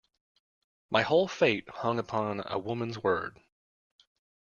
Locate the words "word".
2.97-3.39